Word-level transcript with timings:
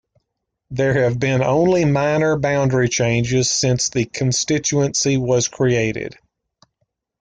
There 0.71 1.03
have 1.03 1.19
been 1.19 1.43
only 1.43 1.85
minor 1.85 2.35
boundary 2.35 2.89
changes 2.89 3.51
since 3.51 3.89
the 3.89 4.05
constituency 4.05 5.15
was 5.15 5.47
created. 5.47 6.17